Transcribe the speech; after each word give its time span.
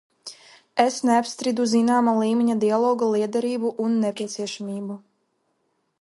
Es 0.83 0.95
neapstrīdu 1.09 1.67
zināma 1.75 2.15
līmeņa 2.21 2.57
dialoga 2.65 3.11
lietderību 3.13 3.75
un 3.87 4.03
nepieciešamību. 4.07 4.99